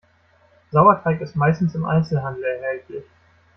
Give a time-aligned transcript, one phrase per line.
[0.71, 3.03] Sauerteig ist meistens im Einzelhandel erhältlich.